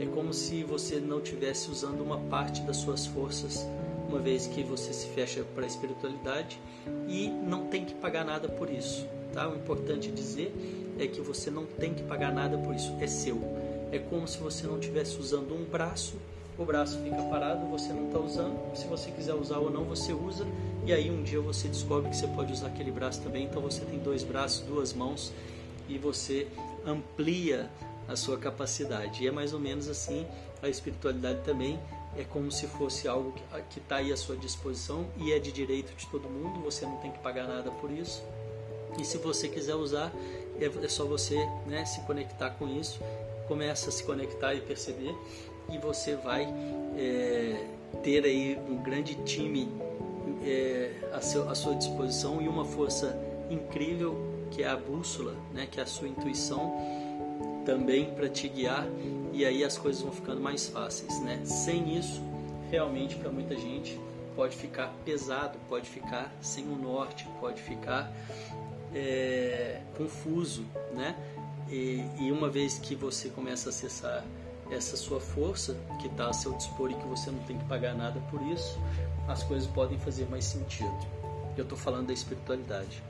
[0.00, 3.66] É como se você não estivesse usando uma parte das suas forças
[4.08, 6.60] uma vez que você se fecha para a espiritualidade
[7.08, 9.06] e não tem que pagar nada por isso.
[9.32, 9.48] Tá?
[9.48, 10.52] O importante dizer
[10.98, 13.38] é que você não tem que pagar nada por isso, é seu.
[13.92, 16.16] É como se você não estivesse usando um braço,
[16.58, 18.76] o braço fica parado, você não está usando.
[18.76, 20.44] Se você quiser usar ou não, você usa.
[20.86, 23.44] E aí um dia você descobre que você pode usar aquele braço também.
[23.44, 25.32] Então você tem dois braços, duas mãos
[25.88, 26.46] e você
[26.86, 27.70] amplia
[28.08, 29.22] a sua capacidade.
[29.22, 30.26] E é mais ou menos assim
[30.62, 31.78] a espiritualidade também
[32.16, 33.34] é como se fosse algo
[33.70, 36.96] que está aí à sua disposição e é de direito de todo mundo, você não
[36.96, 38.22] tem que pagar nada por isso.
[38.98, 40.12] E se você quiser usar,
[40.58, 43.00] é, é só você né, se conectar com isso,
[43.46, 45.14] começa a se conectar e perceber,
[45.70, 46.42] e você vai
[46.96, 47.64] é,
[48.02, 49.68] ter aí um grande time
[50.42, 53.18] é, à, seu, à sua disposição e uma força
[53.50, 54.16] incrível
[54.50, 56.74] que é a bússola, né, que é a sua intuição
[57.64, 58.86] também para te guiar
[59.32, 61.40] e aí as coisas vão ficando mais fáceis, né?
[61.44, 62.20] Sem isso,
[62.70, 63.98] realmente para muita gente
[64.34, 68.12] pode ficar pesado, pode ficar sem o norte, pode ficar
[68.94, 71.16] é, confuso, né?
[71.68, 74.24] E, e, uma vez que você começa a acessar
[74.70, 77.94] essa sua força que está a seu dispor e que você não tem que pagar
[77.94, 78.78] nada por isso,
[79.28, 81.06] as coisas podem fazer mais sentido.
[81.56, 83.02] Eu estou falando da espiritualidade.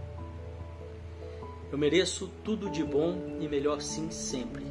[1.70, 4.64] Eu mereço tudo de bom e melhor sim sempre.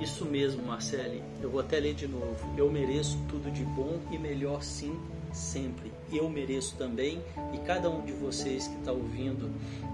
[0.00, 1.22] Isso mesmo, Marcele.
[1.42, 2.36] Eu vou até ler de novo.
[2.56, 4.96] Eu mereço tudo de bom e melhor sim
[5.32, 5.92] sempre.
[6.12, 7.20] Eu mereço também
[7.52, 9.50] e cada um de vocês que está ouvindo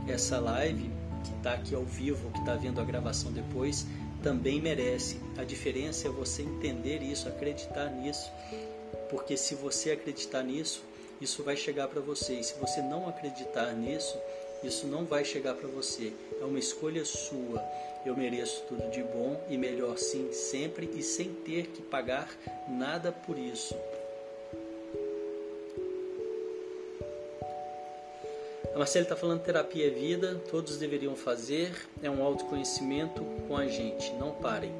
[0.06, 0.90] essa live,
[1.24, 3.86] que está aqui ao vivo, que está vendo a gravação depois,
[4.22, 5.20] também merece.
[5.37, 8.30] A diferença é você entender isso, acreditar nisso,
[9.09, 10.83] porque se você acreditar nisso,
[11.20, 12.35] isso vai chegar para você.
[12.35, 14.16] E se você não acreditar nisso,
[14.62, 16.12] isso não vai chegar para você.
[16.40, 17.62] É uma escolha sua.
[18.04, 22.28] Eu mereço tudo de bom e melhor sim, sempre e sem ter que pagar
[22.68, 23.74] nada por isso.
[28.80, 31.70] A Marcela está falando terapia é vida, todos deveriam fazer,
[32.02, 34.72] é um autoconhecimento com a gente, não parem.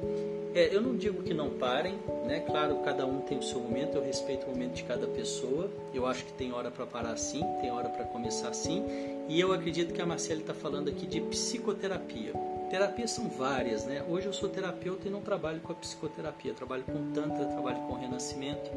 [0.55, 2.39] É, eu não digo que não parem, né?
[2.39, 5.69] Claro, cada um tem o seu momento, eu respeito o momento de cada pessoa.
[5.93, 8.83] Eu acho que tem hora para parar sim, tem hora para começar sim.
[9.29, 12.33] E eu acredito que a Marcela está falando aqui de psicoterapia.
[12.71, 14.03] Terapias são várias, né?
[14.09, 17.93] Hoje eu sou terapeuta e não trabalho com a psicoterapia, trabalho com tantra, trabalho com
[17.93, 18.71] renascimento,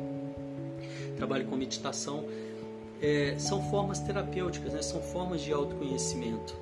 [1.16, 2.26] trabalho com meditação.
[3.00, 4.82] É, são formas terapêuticas, né?
[4.82, 6.56] São formas de autoconhecimento.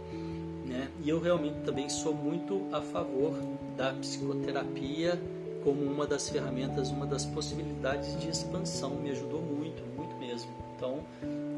[0.66, 0.88] Né?
[1.04, 3.34] E eu realmente também sou muito a favor
[3.76, 5.20] da psicoterapia
[5.62, 8.96] como uma das ferramentas, uma das possibilidades de expansão.
[8.96, 10.50] Me ajudou muito, muito mesmo.
[10.76, 11.00] Então,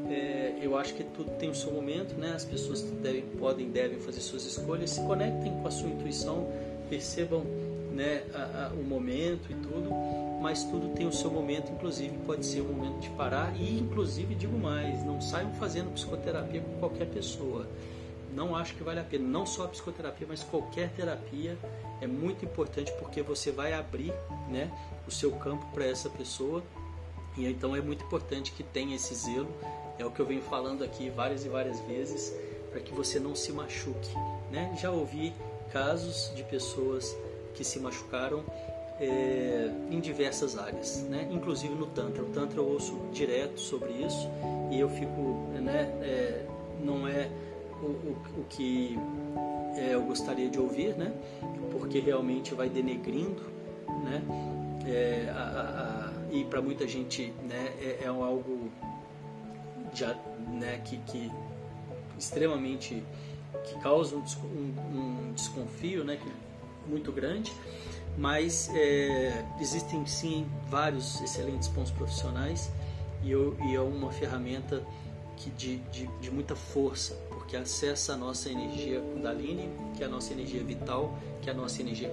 [0.09, 2.33] é, eu acho que tudo tem o seu momento, né?
[2.35, 6.47] As pessoas devem, podem, devem fazer suas escolhas, se conectem com a sua intuição,
[6.89, 7.43] percebam
[7.95, 9.89] né, a, a, o momento e tudo,
[10.45, 14.35] mas tudo tem o seu momento, inclusive pode ser o momento de parar e, inclusive,
[14.35, 17.67] digo mais, não saiam fazendo psicoterapia com qualquer pessoa
[18.35, 19.25] não acho que vale a pena.
[19.25, 21.57] Não só a psicoterapia, mas qualquer terapia
[22.01, 24.13] é muito importante porque você vai abrir
[24.49, 24.69] né,
[25.07, 26.61] o seu campo para essa pessoa.
[27.37, 29.47] E então é muito importante que tenha esse zelo.
[29.97, 32.33] É o que eu venho falando aqui várias e várias vezes
[32.69, 34.13] para que você não se machuque.
[34.51, 34.75] Né?
[34.81, 35.33] Já ouvi
[35.71, 37.15] casos de pessoas
[37.53, 38.43] que se machucaram
[38.99, 41.27] é, em diversas áreas, né?
[41.31, 42.23] inclusive no Tantra.
[42.23, 44.29] O Tantra eu ouço direto sobre isso
[44.71, 45.21] e eu fico,
[45.61, 46.45] né, é,
[46.83, 47.29] não é
[47.81, 48.97] o, o, o que
[49.75, 51.11] é, eu gostaria de ouvir, né?
[51.71, 53.43] Porque realmente vai denegrindo,
[54.03, 54.21] né?
[54.87, 57.73] É, a, a, a, e para muita gente, né?
[57.79, 58.71] É, é algo
[59.93, 60.15] já,
[60.47, 60.81] né?
[60.85, 61.29] Que, que
[62.17, 63.03] extremamente
[63.65, 66.17] que causa um, um, um desconfio, né?
[66.87, 67.51] Muito grande
[68.17, 72.71] mas é, existem sim vários excelentes pontos profissionais
[73.23, 74.83] e, eu, e é uma ferramenta
[75.35, 77.13] que de, de, de, muita força
[77.47, 81.55] que acessa a nossa energia Kundalini, que é a nossa energia vital, que é a
[81.55, 82.11] nossa energia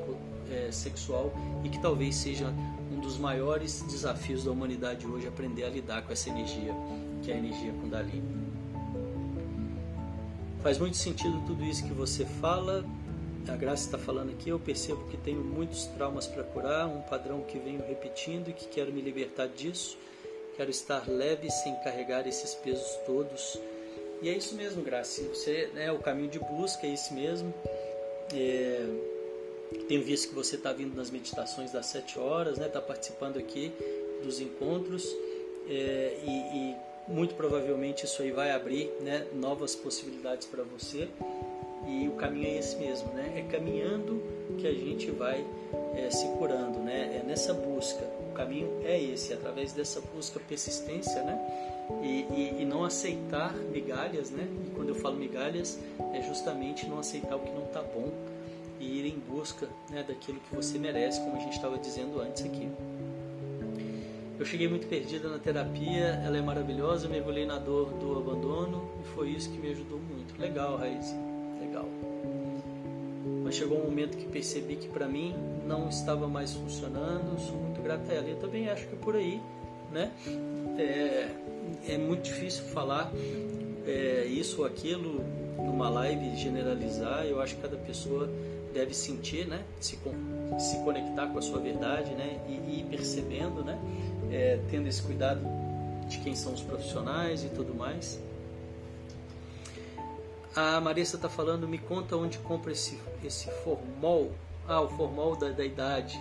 [0.50, 1.32] é, sexual
[1.64, 2.52] e que talvez seja
[2.92, 6.74] um dos maiores desafios da humanidade hoje aprender a lidar com essa energia,
[7.22, 8.42] que é a energia Kundalini.
[10.62, 12.84] Faz muito sentido tudo isso que você fala.
[13.48, 14.50] A Graça está falando aqui.
[14.50, 18.66] Eu percebo que tenho muitos traumas para curar, um padrão que venho repetindo e que
[18.66, 19.96] quero me libertar disso.
[20.56, 23.58] Quero estar leve sem carregar esses pesos todos
[24.22, 25.20] e é isso mesmo, Graça.
[25.24, 27.52] Você, né, o caminho de busca é esse mesmo.
[28.32, 28.86] É,
[29.88, 32.68] tenho visto que você está vindo nas meditações das sete horas, né?
[32.68, 33.72] Está participando aqui
[34.22, 35.04] dos encontros
[35.68, 36.76] é, e, e,
[37.08, 39.26] muito provavelmente isso aí vai abrir, né?
[39.34, 41.08] Novas possibilidades para você.
[41.86, 43.32] E o caminho é esse mesmo, né?
[43.36, 44.22] É caminhando
[44.58, 45.44] que a gente vai
[45.96, 47.20] é, se curando, né?
[47.20, 48.04] É nessa busca.
[48.30, 51.38] O caminho é esse, através dessa busca, persistência, né?
[52.02, 54.48] E, e, e, não aceitar migalhas, né?
[54.66, 55.78] E quando eu falo migalhas,
[56.14, 58.10] é justamente não aceitar o que não está bom
[58.80, 62.44] e ir em busca né, daquilo que você merece, como a gente estava dizendo antes
[62.44, 62.68] aqui.
[64.38, 69.06] Eu cheguei muito perdida na terapia, ela é maravilhosa, mergulhei na dor do abandono e
[69.14, 70.40] foi isso que me ajudou muito.
[70.40, 71.14] Legal, Raiz,
[73.44, 75.34] Mas chegou um momento que percebi que para mim
[75.66, 78.28] não estava mais funcionando, sou muito grata a ela.
[78.28, 79.40] E eu também acho que é por aí,
[79.92, 80.10] né?
[80.78, 81.28] É,
[81.88, 83.12] é muito difícil falar
[83.86, 85.22] é, isso ou aquilo
[85.56, 87.24] numa live, generalizar.
[87.26, 88.28] Eu acho que cada pessoa
[88.72, 89.62] deve sentir, né?
[89.80, 89.98] Se,
[90.58, 92.40] se conectar com a sua verdade, né?
[92.48, 93.78] E, e ir percebendo, né?
[94.30, 95.40] É, tendo esse cuidado
[96.08, 98.20] de quem são os profissionais e tudo mais.
[100.54, 104.32] A Marissa está falando, me conta onde compra esse, esse formol.
[104.68, 106.20] Ah, o formol da, da idade.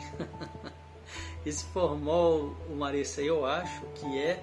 [1.46, 4.42] esse formol, o Marissa, eu acho que é,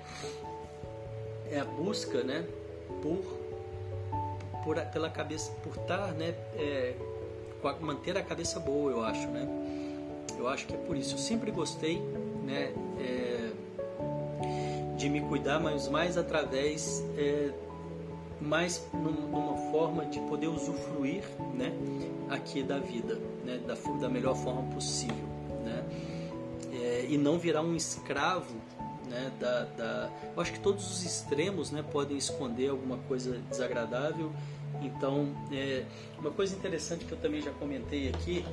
[1.51, 2.47] é a busca, né?
[3.03, 3.25] Por,
[4.63, 6.35] por pela cabeça, por estar, né?
[6.55, 6.95] É,
[7.81, 9.49] manter a cabeça boa, eu acho, né?
[10.37, 11.15] Eu acho que é por isso.
[11.15, 11.99] Eu sempre gostei,
[12.45, 12.75] né?
[13.01, 13.51] É,
[14.99, 17.53] de me cuidar, mas mais através, é,
[18.41, 21.23] mais numa forma de poder usufruir,
[21.55, 21.73] né?
[22.31, 23.61] Aqui da vida, né?
[23.67, 25.29] Da, da melhor forma possível,
[25.65, 25.85] né?
[26.73, 28.55] É, e não virar um escravo
[29.09, 34.31] né, da, da, eu acho que todos os extremos né, podem esconder alguma coisa desagradável
[34.81, 35.85] então, é,
[36.19, 38.45] uma coisa interessante que eu também já comentei aqui.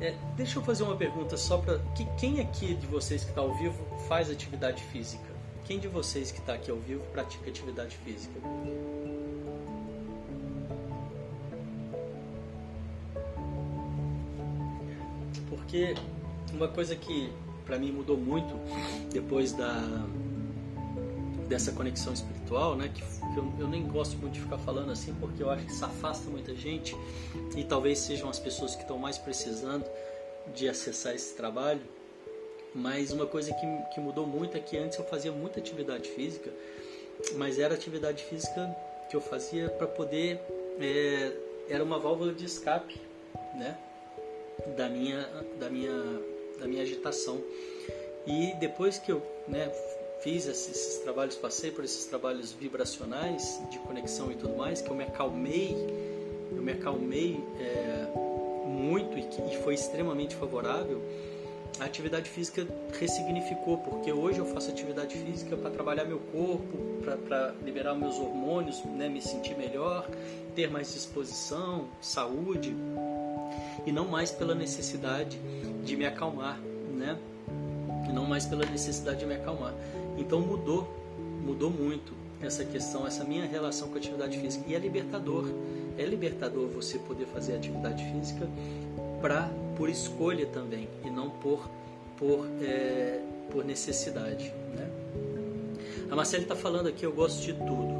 [0.00, 1.78] É, deixa eu fazer uma pergunta só para.
[1.94, 5.29] Que, quem aqui de vocês que está ao vivo faz atividade física?
[5.70, 8.34] Quem de vocês que está aqui ao vivo pratica atividade física?
[15.48, 15.94] Porque
[16.52, 17.32] uma coisa que
[17.64, 18.52] para mim mudou muito
[19.12, 19.80] depois da
[21.48, 23.04] dessa conexão espiritual, né, que
[23.38, 26.28] eu, eu, nem gosto muito de ficar falando assim, porque eu acho que isso afasta
[26.28, 26.96] muita gente
[27.56, 29.84] e talvez sejam as pessoas que estão mais precisando
[30.52, 31.99] de acessar esse trabalho.
[32.74, 36.50] Mas uma coisa que, que mudou muito é que antes eu fazia muita atividade física,
[37.34, 38.74] mas era atividade física
[39.08, 40.40] que eu fazia para poder.
[40.80, 41.32] É,
[41.68, 43.00] era uma válvula de escape,
[43.54, 43.76] né?
[44.76, 45.28] Da minha,
[45.58, 46.20] da minha,
[46.58, 47.42] da minha agitação.
[48.26, 49.70] E depois que eu né,
[50.20, 54.94] fiz esses trabalhos, passei por esses trabalhos vibracionais de conexão e tudo mais, que eu
[54.94, 55.76] me acalmei,
[56.52, 61.00] eu me acalmei é, muito e, que, e foi extremamente favorável.
[61.78, 62.66] A atividade física
[62.98, 68.84] ressignificou, porque hoje eu faço atividade física para trabalhar meu corpo, para liberar meus hormônios,
[68.84, 70.08] né, me sentir melhor,
[70.54, 72.74] ter mais disposição, saúde,
[73.86, 75.38] e não mais pela necessidade
[75.84, 76.60] de me acalmar,
[76.94, 77.18] né?
[78.08, 79.74] E não mais pela necessidade de me acalmar.
[80.18, 80.88] Então mudou,
[81.44, 84.64] mudou muito essa questão, essa minha relação com a atividade física.
[84.68, 85.48] E é libertador.
[85.98, 88.48] É libertador você poder fazer atividade física
[89.20, 89.50] para
[89.80, 91.66] por escolha também e não por
[92.18, 93.18] por, é,
[93.50, 94.52] por necessidade.
[94.76, 94.90] Né?
[96.10, 97.98] A Marcela está falando aqui, eu gosto de tudo.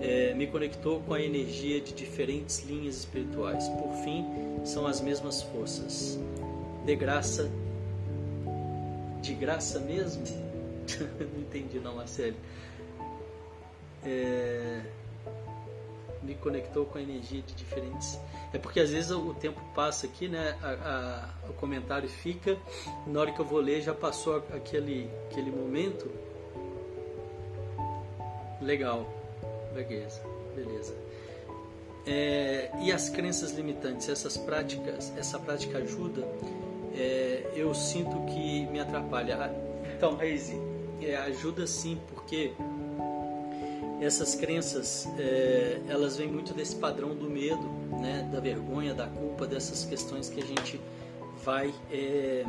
[0.00, 3.68] É, me conectou com a energia de diferentes linhas espirituais.
[3.68, 4.24] Por fim,
[4.64, 6.18] são as mesmas forças.
[6.86, 7.50] De graça,
[9.20, 10.24] de graça mesmo,
[11.20, 12.36] não entendi não, Marcelo.
[14.02, 14.80] É...
[16.22, 18.18] Me conectou com a energia de diferentes.
[18.52, 20.56] É porque às vezes o tempo passa aqui, né?
[20.62, 22.58] A, a, o comentário fica,
[23.06, 26.10] na hora que eu vou ler já passou aquele, aquele momento.
[28.60, 29.06] Legal,
[29.74, 30.22] beleza,
[30.54, 30.94] beleza.
[32.06, 36.26] É, e as crenças limitantes, essas práticas, essa prática ajuda,
[36.94, 39.54] é, eu sinto que me atrapalha.
[39.96, 40.60] Então, Reise,
[41.00, 42.52] é, ajuda sim, porque
[44.00, 47.68] essas crenças é, elas vêm muito desse padrão do medo,
[48.00, 50.80] né, da vergonha, da culpa, dessas questões que a gente
[51.44, 52.44] vai é,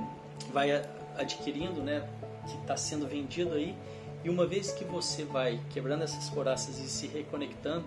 [0.53, 0.71] vai
[1.17, 2.07] adquirindo, né,
[2.47, 3.75] que está sendo vendido aí.
[4.23, 7.85] E uma vez que você vai quebrando essas coraças e se reconectando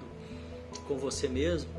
[0.87, 1.71] com você mesmo,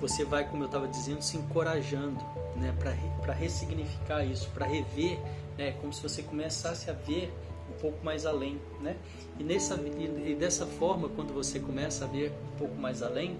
[0.00, 2.18] você vai, como eu estava dizendo, se encorajando,
[2.56, 2.74] né,
[3.20, 5.18] para ressignificar isso, para rever,
[5.56, 7.32] né, como se você começasse a ver
[7.70, 8.96] um pouco mais além, né?
[9.38, 13.36] E, nessa, e dessa forma, quando você começa a ver um pouco mais além,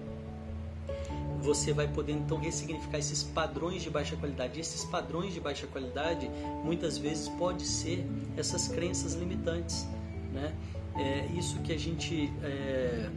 [1.41, 4.57] você vai poder então ressignificar esses padrões de baixa qualidade.
[4.57, 6.29] E esses padrões de baixa qualidade,
[6.63, 8.05] muitas vezes, pode ser
[8.37, 9.87] essas crenças limitantes,
[10.33, 10.53] né?
[10.95, 13.09] É isso que a gente é,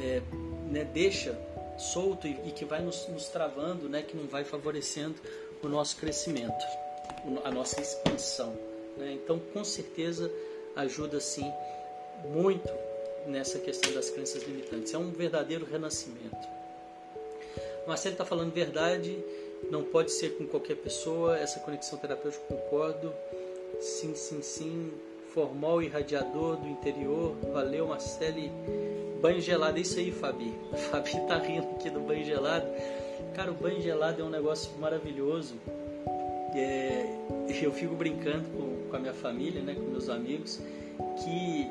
[0.00, 0.22] é,
[0.70, 1.38] né, deixa
[1.78, 4.02] solto e, e que vai nos, nos, travando, né?
[4.02, 5.16] que não vai favorecendo
[5.62, 6.64] o nosso crescimento,
[7.44, 8.56] a nossa expansão.
[8.96, 9.12] Né?
[9.12, 10.30] Então, com certeza,
[10.76, 11.50] ajuda sim
[12.28, 12.68] muito
[13.26, 14.92] nessa questão das crenças limitantes.
[14.94, 16.54] É um verdadeiro renascimento.
[17.86, 19.18] Marcelo está falando verdade,
[19.70, 23.12] não pode ser com qualquer pessoa, essa conexão terapêutica concordo.
[23.80, 24.92] Sim, sim, sim.
[25.32, 27.34] Formal irradiador do interior.
[27.52, 28.50] Valeu, Marcele.
[29.20, 30.54] Banho gelado, é isso aí, Fabi.
[30.90, 32.66] Fabi tá rindo aqui do banho gelado.
[33.34, 35.54] Cara, o banho gelado é um negócio maravilhoso.
[36.54, 37.04] É,
[37.60, 40.60] eu fico brincando com, com, a minha família, né, com meus amigos,
[41.16, 41.68] que,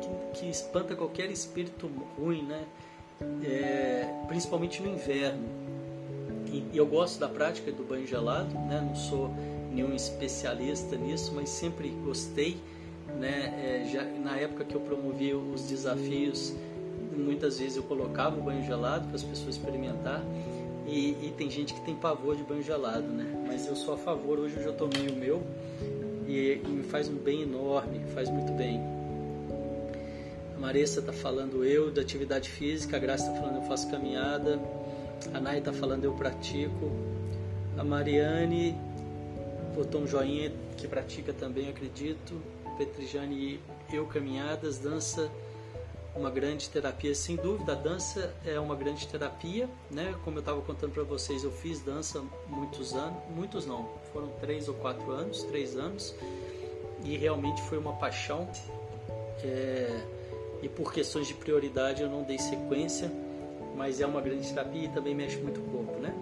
[0.00, 2.64] que, que espanta qualquer espírito ruim, né?
[3.44, 5.44] É, principalmente no inverno.
[6.46, 8.80] E, e eu gosto da prática do banho gelado, né?
[8.80, 9.30] Não sou
[9.72, 12.56] nenhum especialista nisso, mas sempre gostei.
[13.18, 13.82] Né?
[13.84, 16.54] É, já, na época que eu promovia os desafios,
[17.16, 20.22] muitas vezes eu colocava o banho gelado para as pessoas experimentar.
[20.86, 23.44] E, e, tem gente que tem pavor de banho gelado, né?
[23.46, 24.38] Mas eu sou a favor.
[24.38, 25.42] Hoje eu já tomei o meu
[26.26, 28.80] e, e me faz um bem enorme, faz muito bem.
[30.56, 34.60] A Marissa está falando eu da atividade física, a Graça está falando eu faço caminhada,
[35.34, 36.90] a Nai está falando eu pratico,
[37.76, 38.76] a Mariane
[39.74, 42.40] botou um joinha que pratica também, acredito.
[42.78, 43.60] Petrijane,
[43.92, 45.30] eu caminhadas, dança,
[46.14, 47.72] uma grande terapia, sem dúvida.
[47.72, 50.14] A dança é uma grande terapia, né?
[50.24, 54.68] Como eu estava contando para vocês, eu fiz dança muitos anos, muitos não, foram três
[54.68, 56.14] ou quatro anos, três anos,
[57.04, 58.48] e realmente foi uma paixão.
[59.42, 60.00] É,
[60.62, 63.10] e por questões de prioridade eu não dei sequência,
[63.76, 66.14] mas é uma grande terapia e também mexe muito o corpo, né?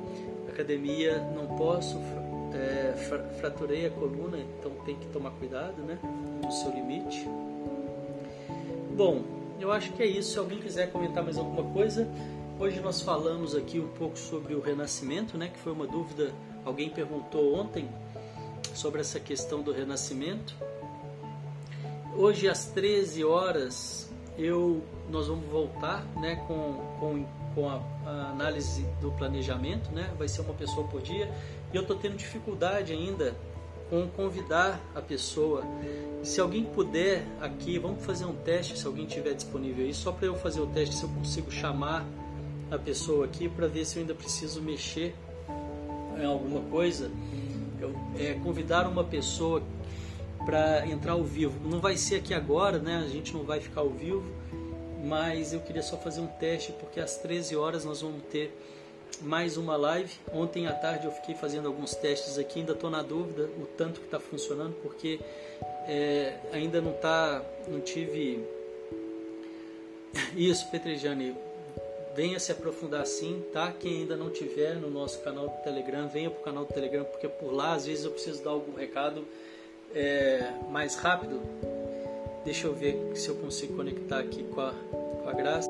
[0.48, 1.98] Academia não posso,
[2.54, 2.94] é,
[3.40, 5.98] fraturei a coluna, então tem que tomar cuidado, né?
[6.42, 7.26] No seu limite.
[8.96, 10.32] Bom, eu acho que é isso.
[10.32, 12.08] Se alguém quiser comentar mais alguma coisa,
[12.58, 15.48] hoje nós falamos aqui um pouco sobre o renascimento, né?
[15.48, 16.32] Que foi uma dúvida.
[16.64, 17.88] Alguém perguntou ontem
[18.74, 20.54] sobre essa questão do renascimento.
[22.16, 26.36] Hoje às 13 horas eu nós vamos voltar, né?
[26.46, 30.12] Com, com com a, a, análise do planejamento, né?
[30.18, 31.30] Vai ser uma pessoa por dia.
[31.72, 33.34] E eu estou tendo dificuldade ainda
[33.90, 35.62] com convidar a pessoa.
[36.22, 40.26] Se alguém puder aqui, vamos fazer um teste, se alguém tiver disponível aí, só para
[40.26, 42.06] eu fazer o teste, se eu consigo chamar
[42.70, 45.14] a pessoa aqui para ver se eu ainda preciso mexer
[46.18, 47.10] em alguma coisa.
[47.80, 49.62] Eu, é, convidar uma pessoa
[50.46, 51.68] para entrar ao vivo.
[51.68, 53.02] Não vai ser aqui agora, né?
[53.04, 54.24] A gente não vai ficar ao vivo
[55.02, 58.56] mas eu queria só fazer um teste porque às 13 horas nós vamos ter
[59.22, 60.12] mais uma live.
[60.32, 64.00] Ontem à tarde eu fiquei fazendo alguns testes aqui, ainda estou na dúvida o tanto
[64.00, 65.20] que está funcionando porque
[65.86, 68.44] é, ainda não tá, não tive
[70.36, 71.36] isso, Petrejane.
[72.14, 73.72] Venha se aprofundar sim, tá?
[73.72, 77.04] Quem ainda não tiver no nosso canal do Telegram, venha para o canal do Telegram,
[77.04, 79.24] porque por lá às vezes eu preciso dar algum recado
[79.94, 81.40] é, mais rápido
[82.44, 85.69] Deixa eu ver se eu consigo conectar aqui com a, com a graça.